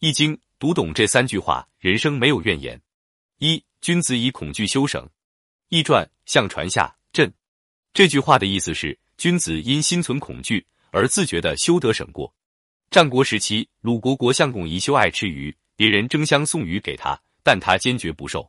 [0.00, 2.80] 易经》读懂这三句话，人生没有怨言。
[3.38, 5.04] 一君子以恐惧修省。
[5.70, 7.28] 易传相传下震。
[7.92, 12.32] 这句话的意思是，君子因心存恐惧而自觉的修得省过。
[12.92, 18.48] 战国时期，鲁国国相公宜修爱吃鱼，别人争相送鱼给他，但他坚决不受。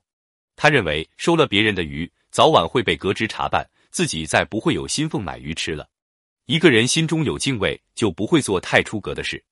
[0.56, 5.90] 他认为收了别人的鱼，早晚会被革职查办，自己再不会有薪俸买鱼吃了。
[6.46, 9.44] 一个人心中有敬畏，就不会做太出格的事。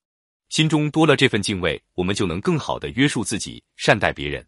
[0.48, 4.46] 心中多了这份敬畏，我们就能更好的约束自己，善待别人。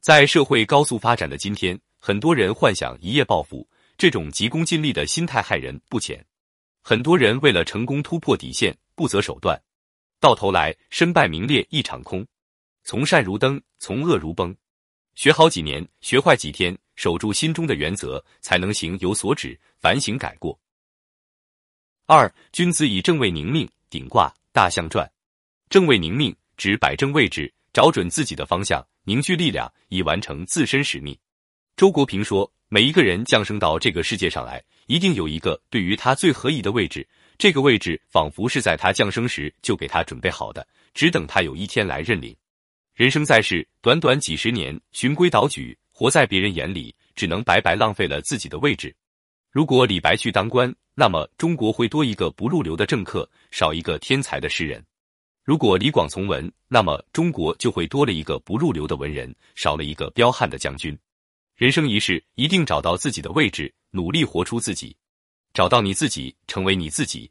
[0.00, 6.24] 在社会高速发展的今天，很多人幻想一夜暴富，这种急功近利的心态害人不浅。
[6.82, 9.60] 很多人为了成功突破底线，不择手段，
[10.20, 12.26] 到头来身败名裂一场空。
[12.82, 14.54] 从善如登，从恶如崩。
[15.14, 20.58] 学好几年，学坏几天，守住心中的原则，才能行有所止，反省改过。
[22.06, 25.10] 二君子以正位宁命，顶卦大象传。
[25.74, 31.18] 正位宁命指摆正位置，找准自己的方向，凝聚力量，以完成自身使命。
[31.74, 37.04] 周国平说：“每一个人降生到这个世界上来，一定有一个对于他最合宜的位置。
[37.38, 42.36] 这个位置仿佛是在他降生时就给他准备好的，只等他有一天来认领。
[42.94, 48.94] 人生在世，短短几十年，循规蹈矩，活在别人眼里，只能白白浪费了自己的位置。
[49.50, 54.80] 如果李白去当官。”那么中国会多一个不入流的政客，少一个天才的诗人。
[55.44, 60.98] 如果李广从文，那么中国就会多了一个不入流的文人，少了一个彪悍的将军。
[61.54, 64.96] 人生一世，一定找到自己的位置，努力活出自己，
[65.52, 67.30] 找到你自己，成为你自己。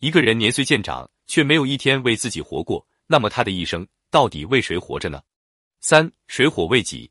[0.00, 5.22] 一个人年岁渐长，却没有一天为自己活过，那么他的一生到底为谁活着呢？
[5.80, 7.10] 三水火未己，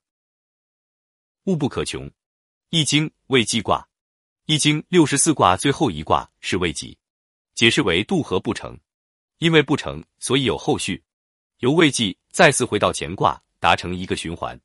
[1.45, 2.07] 物不可穷。
[2.69, 3.87] 易经未济卦。
[4.45, 6.95] 易经六十四卦最后一卦是未济，
[7.55, 8.77] 解释为渡河不成，
[9.39, 11.03] 因为不成，所以有后续，
[11.59, 14.59] 由未济再次回到乾卦，达成一个循环。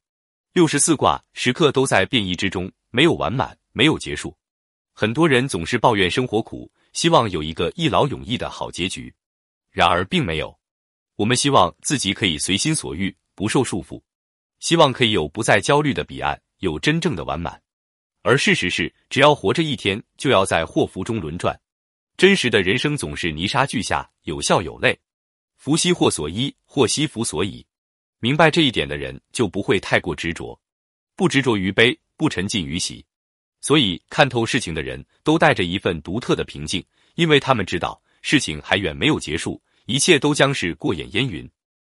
[0.53, 4.37] 六十四卦时刻都在变异之中，没有完满，没有结束。
[4.93, 9.13] 很多人总是抱怨生活苦，希望有一个一劳永逸的好结局，
[9.71, 10.57] 然而并没有。
[11.17, 14.01] 我们希望自己可以随心所欲，不受束缚，
[14.59, 17.61] 希望可以有不再焦虑的彼岸，有真正的完满。
[18.23, 21.59] 而事实是，只要活着一天，就要在祸福中轮转。
[22.21, 24.95] 真实的人生总是泥沙俱下，有笑有泪。
[25.57, 27.65] 福兮祸所依，祸兮福所倚。
[28.19, 30.61] 明白这一点的人，就不会太过执着，
[31.17, 33.03] 不执着于悲，不沉浸于喜。
[33.63, 41.51] 所以，看透事情的人都带着一份独特的平静，因为他们知道事情还远没有结束，一切都将是过眼烟云。